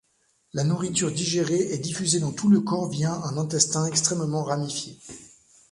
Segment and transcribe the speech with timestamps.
[0.53, 4.97] La nourriture digérée est diffusée dans tout le corps via un intestin extrêmement ramifié.